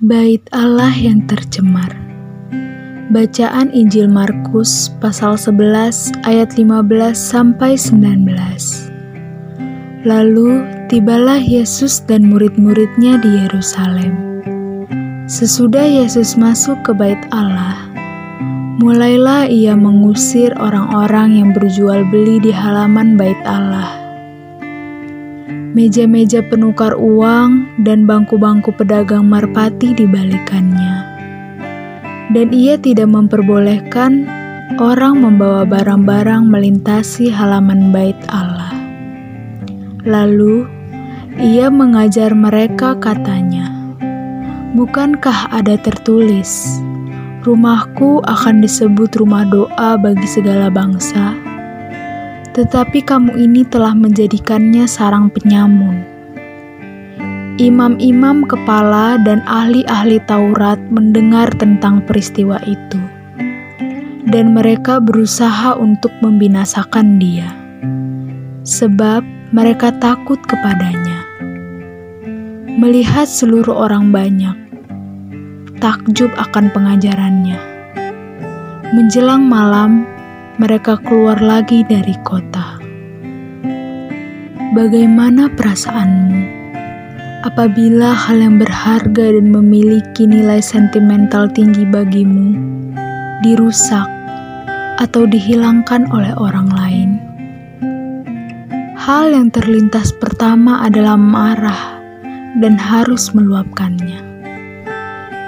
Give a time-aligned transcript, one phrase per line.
[0.00, 1.92] Bait Allah yang tercemar.
[3.12, 8.24] Bacaan Injil Markus pasal 11 ayat 15 sampai 19.
[10.08, 14.40] Lalu tibalah Yesus dan murid-muridnya di Yerusalem.
[15.28, 17.76] Sesudah Yesus masuk ke bait Allah,
[18.80, 23.99] mulailah ia mengusir orang-orang yang berjual beli di halaman bait Allah
[25.70, 31.06] meja-meja penukar uang, dan bangku-bangku pedagang marpati dibalikannya.
[32.30, 34.26] Dan ia tidak memperbolehkan
[34.78, 38.70] orang membawa barang-barang melintasi halaman bait Allah.
[40.06, 40.66] Lalu
[41.38, 43.80] ia mengajar mereka katanya,
[44.70, 46.78] Bukankah ada tertulis,
[47.42, 51.49] rumahku akan disebut rumah doa bagi segala bangsa?
[52.60, 56.04] Tetapi kamu ini telah menjadikannya sarang penyamun.
[57.56, 63.00] Imam-imam kepala dan ahli-ahli Taurat mendengar tentang peristiwa itu,
[64.28, 67.48] dan mereka berusaha untuk membinasakan dia,
[68.68, 69.24] sebab
[69.56, 71.24] mereka takut kepadanya.
[72.76, 74.56] Melihat seluruh orang banyak,
[75.80, 77.56] takjub akan pengajarannya.
[78.92, 80.04] Menjelang malam,
[80.60, 82.49] mereka keluar lagi dari kota.
[84.70, 86.46] Bagaimana perasaanmu
[87.42, 92.54] apabila hal yang berharga dan memiliki nilai sentimental tinggi bagimu
[93.42, 94.06] dirusak
[95.02, 97.10] atau dihilangkan oleh orang lain?
[98.94, 101.98] Hal yang terlintas pertama adalah marah
[102.62, 104.22] dan harus meluapkannya.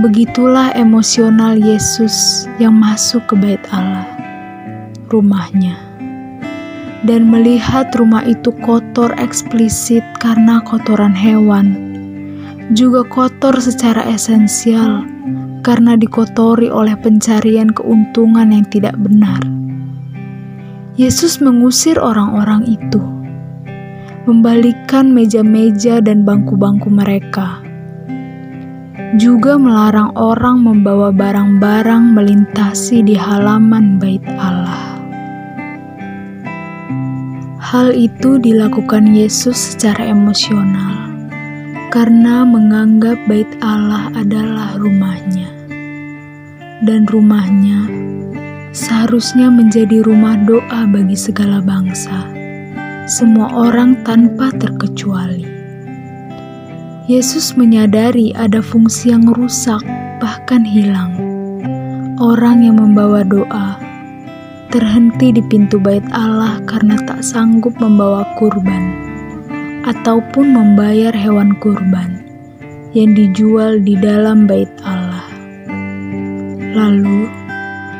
[0.00, 4.08] Begitulah emosional Yesus yang masuk ke bait Allah
[5.12, 5.89] rumahnya
[7.08, 11.72] dan melihat rumah itu kotor eksplisit karena kotoran hewan,
[12.76, 15.08] juga kotor secara esensial
[15.64, 19.40] karena dikotori oleh pencarian keuntungan yang tidak benar.
[21.00, 23.00] Yesus mengusir orang-orang itu,
[24.28, 27.64] membalikkan meja-meja dan bangku-bangku mereka,
[29.16, 34.89] juga melarang orang membawa barang-barang melintasi di halaman Bait Allah.
[37.60, 41.12] Hal itu dilakukan Yesus secara emosional
[41.92, 45.52] karena menganggap bait Allah adalah rumahnya.
[46.80, 47.84] Dan rumahnya
[48.72, 52.24] seharusnya menjadi rumah doa bagi segala bangsa,
[53.04, 55.44] semua orang tanpa terkecuali.
[57.12, 59.84] Yesus menyadari ada fungsi yang rusak,
[60.16, 61.12] bahkan hilang.
[62.16, 63.79] Orang yang membawa doa
[64.70, 68.94] terhenti di pintu bait Allah karena tak sanggup membawa kurban
[69.82, 72.22] ataupun membayar hewan kurban
[72.94, 75.26] yang dijual di dalam bait Allah.
[76.70, 77.26] Lalu,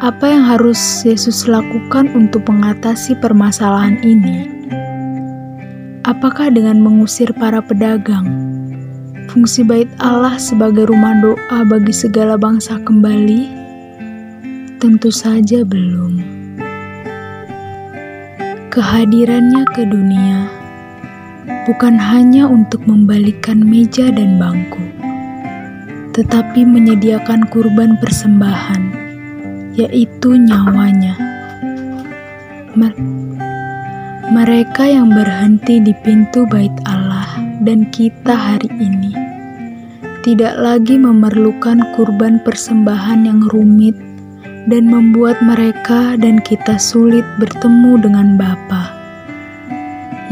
[0.00, 4.48] apa yang harus Yesus lakukan untuk mengatasi permasalahan ini?
[6.08, 8.24] Apakah dengan mengusir para pedagang?
[9.28, 13.52] Fungsi bait Allah sebagai rumah doa bagi segala bangsa kembali?
[14.80, 16.33] Tentu saja belum.
[18.74, 20.50] Kehadirannya ke dunia
[21.62, 24.82] bukan hanya untuk membalikan meja dan bangku,
[26.10, 28.82] tetapi menyediakan kurban persembahan,
[29.78, 31.14] yaitu nyawanya.
[34.34, 37.30] Mereka yang berhenti di pintu Bait Allah
[37.62, 39.14] dan kita hari ini
[40.26, 43.94] tidak lagi memerlukan kurban persembahan yang rumit
[44.64, 48.92] dan membuat mereka dan kita sulit bertemu dengan Bapa.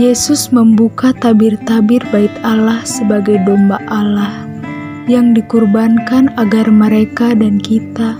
[0.00, 4.48] Yesus membuka tabir-tabir bait Allah sebagai domba Allah
[5.04, 8.16] yang dikurbankan agar mereka dan kita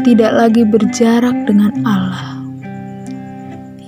[0.00, 2.40] tidak lagi berjarak dengan Allah.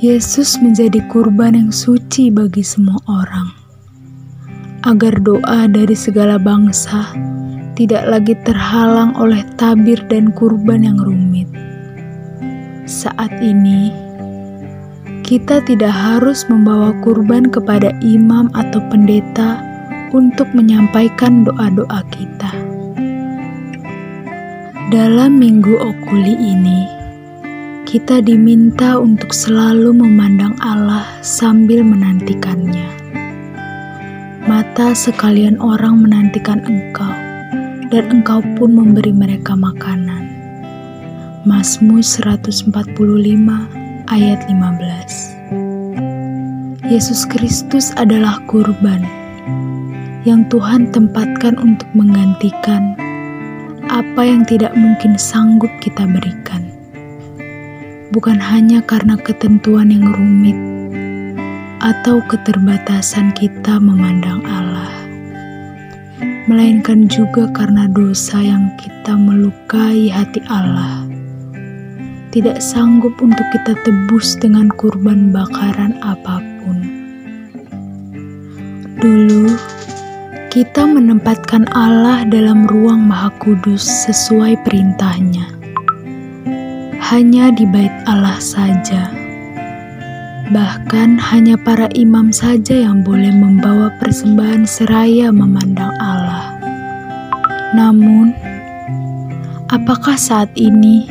[0.02, 3.54] Yesus menjadi kurban yang suci bagi semua orang,
[4.82, 7.14] agar doa dari segala bangsa
[7.78, 11.48] tidak lagi terhalang oleh tabir dan kurban yang rumit.
[12.84, 13.88] Saat ini,
[15.24, 19.62] kita tidak harus membawa kurban kepada imam atau pendeta
[20.12, 22.52] untuk menyampaikan doa-doa kita.
[24.92, 26.84] Dalam minggu okuli ini,
[27.88, 33.01] kita diminta untuk selalu memandang Allah sambil menantikannya.
[34.52, 37.08] Mata sekalian orang menantikan Engkau
[37.88, 40.28] dan engkau pun memberi mereka makanan.
[41.48, 42.68] Mazmur 145
[44.12, 49.00] ayat 15 Yesus Kristus adalah kurban
[50.28, 52.92] yang Tuhan tempatkan untuk menggantikan
[53.88, 56.68] apa yang tidak mungkin sanggup kita berikan.
[58.12, 60.71] Bukan hanya karena ketentuan yang rumit
[61.82, 64.94] atau keterbatasan kita memandang Allah,
[66.46, 71.02] melainkan juga karena dosa yang kita melukai hati Allah.
[72.32, 76.78] Tidak sanggup untuk kita tebus dengan kurban bakaran apa pun.
[79.02, 79.52] Dulu,
[80.48, 85.44] kita menempatkan Allah dalam ruang maha kudus sesuai perintahnya.
[87.12, 89.12] Hanya di bait Allah saja.
[90.52, 96.52] Bahkan hanya para imam saja yang boleh membawa persembahan seraya memandang Allah.
[97.72, 98.36] Namun,
[99.72, 101.08] apakah saat ini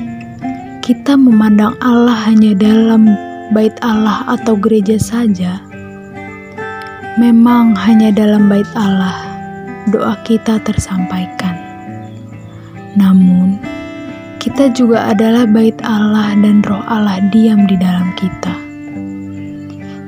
[0.85, 3.09] kita memandang Allah hanya dalam
[3.49, 5.57] bait Allah atau gereja saja?
[7.17, 9.25] Memang hanya dalam bait Allah
[9.89, 11.57] doa kita tersampaikan.
[12.93, 13.57] Namun,
[14.37, 18.60] kita juga adalah bait Allah dan roh Allah diam di dalam kita.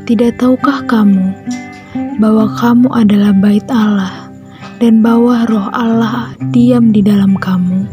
[0.03, 1.31] Tidak tahukah kamu
[2.19, 4.27] bahwa kamu adalah bait Allah
[4.83, 7.87] dan bahwa roh Allah diam di dalam kamu?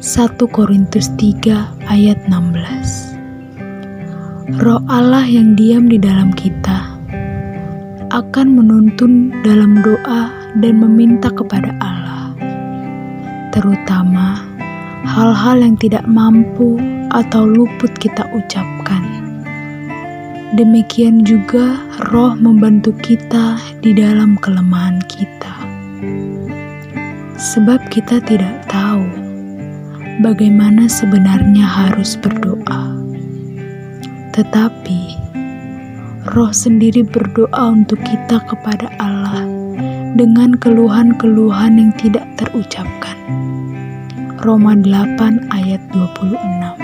[0.00, 6.96] 1 Korintus 3 ayat 16 Roh Allah yang diam di dalam kita
[8.08, 12.32] akan menuntun dalam doa dan meminta kepada Allah,
[13.52, 14.40] terutama
[15.04, 16.80] hal-hal yang tidak mampu
[17.12, 19.03] atau luput kita ucapkan.
[20.54, 21.82] Demikian juga
[22.14, 25.50] Roh membantu kita di dalam kelemahan kita,
[27.34, 29.02] sebab kita tidak tahu
[30.22, 32.94] bagaimana sebenarnya harus berdoa,
[34.30, 35.18] tetapi
[36.30, 39.42] Roh sendiri berdoa untuk kita kepada Allah
[40.14, 43.18] dengan keluhan-keluhan yang tidak terucapkan.
[44.38, 46.83] Roma 8 ayat 26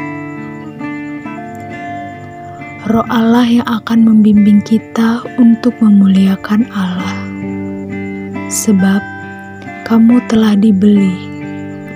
[2.91, 7.23] Roh Allah yang akan membimbing kita untuk memuliakan Allah.
[8.51, 8.99] Sebab
[9.87, 11.15] kamu telah dibeli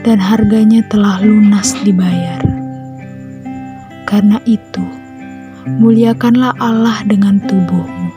[0.07, 2.39] dan harganya telah lunas dibayar.
[4.07, 4.87] Karena itu,
[5.67, 8.15] muliakanlah Allah dengan tubuhmu.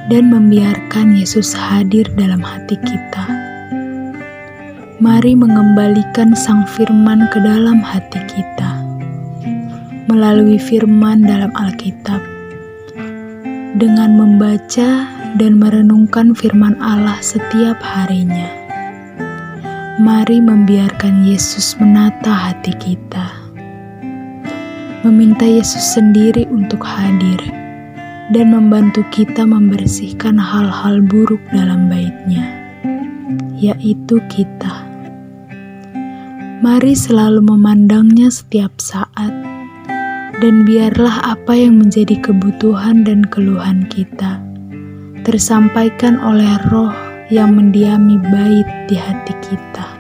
[0.06, 3.26] dan membiarkan Yesus hadir dalam hati kita.
[5.02, 8.70] Mari mengembalikan Sang Firman ke dalam hati kita
[10.06, 12.22] melalui firman dalam Alkitab
[13.82, 15.10] dengan membaca
[15.42, 18.46] dan merenungkan firman Allah setiap harinya.
[19.98, 23.43] Mari membiarkan Yesus menata hati kita.
[25.04, 27.36] Meminta Yesus sendiri untuk hadir
[28.32, 32.48] dan membantu kita membersihkan hal-hal buruk dalam baitnya,
[33.60, 34.88] yaitu kita.
[36.64, 39.36] Mari selalu memandangnya setiap saat
[40.40, 44.40] dan biarlah apa yang menjadi kebutuhan dan keluhan kita
[45.28, 46.96] tersampaikan oleh roh
[47.28, 49.93] yang mendiami bait di hati kita.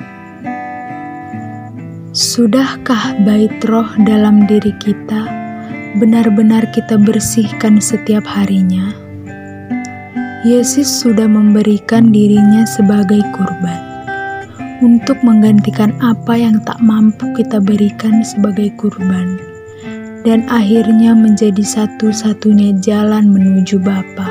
[2.14, 5.26] Sudahkah bait roh dalam diri kita
[5.98, 8.94] benar-benar kita bersihkan setiap harinya?
[10.46, 13.82] Yesus sudah memberikan dirinya sebagai kurban
[14.86, 19.42] untuk menggantikan apa yang tak mampu kita berikan sebagai kurban
[20.22, 24.30] dan akhirnya menjadi satu-satunya jalan menuju Bapa.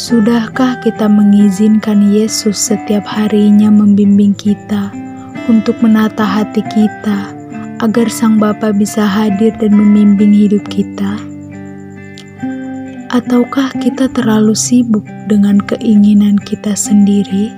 [0.00, 5.04] Sudahkah kita mengizinkan Yesus setiap harinya membimbing kita
[5.46, 7.30] untuk menata hati kita
[7.78, 11.18] agar Sang Bapa bisa hadir dan membimbing hidup kita?
[13.14, 17.54] Ataukah kita terlalu sibuk dengan keinginan kita sendiri?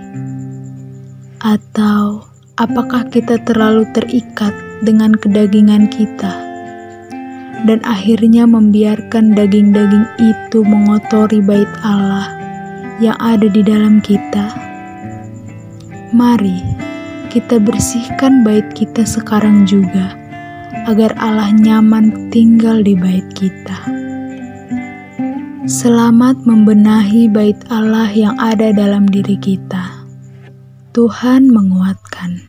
[1.40, 2.28] Atau
[2.60, 4.52] apakah kita terlalu terikat
[4.84, 6.48] dengan kedagingan kita?
[7.66, 12.30] dan akhirnya membiarkan daging-daging itu mengotori bait Allah
[13.02, 14.54] yang ada di dalam kita.
[16.14, 16.87] Mari
[17.28, 20.16] kita bersihkan bait kita sekarang juga,
[20.88, 23.76] agar Allah nyaman tinggal di bait kita.
[25.68, 30.08] Selamat membenahi bait Allah yang ada dalam diri kita.
[30.96, 32.47] Tuhan menguatkan.